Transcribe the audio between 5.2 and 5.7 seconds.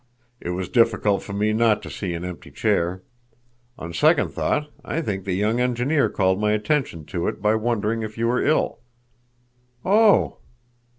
the young